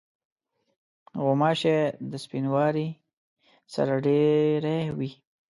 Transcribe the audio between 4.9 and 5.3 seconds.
وي.